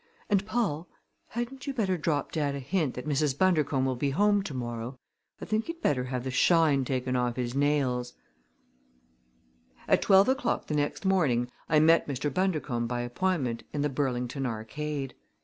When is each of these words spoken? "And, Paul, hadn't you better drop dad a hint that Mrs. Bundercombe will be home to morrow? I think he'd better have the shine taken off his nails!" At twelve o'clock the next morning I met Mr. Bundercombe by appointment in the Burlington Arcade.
"And, 0.31 0.47
Paul, 0.47 0.87
hadn't 1.27 1.67
you 1.67 1.75
better 1.75 1.95
drop 1.95 2.31
dad 2.31 2.55
a 2.55 2.59
hint 2.59 2.95
that 2.95 3.07
Mrs. 3.07 3.37
Bundercombe 3.37 3.85
will 3.85 3.95
be 3.95 4.09
home 4.09 4.41
to 4.45 4.53
morrow? 4.55 4.97
I 5.39 5.45
think 5.45 5.65
he'd 5.67 5.83
better 5.83 6.05
have 6.05 6.23
the 6.23 6.31
shine 6.31 6.83
taken 6.85 7.15
off 7.15 7.35
his 7.35 7.53
nails!" 7.53 8.13
At 9.87 10.01
twelve 10.01 10.27
o'clock 10.27 10.65
the 10.65 10.73
next 10.75 11.05
morning 11.05 11.51
I 11.69 11.79
met 11.79 12.07
Mr. 12.07 12.33
Bundercombe 12.33 12.87
by 12.87 13.01
appointment 13.01 13.61
in 13.73 13.83
the 13.83 13.89
Burlington 13.89 14.47
Arcade. 14.47 15.13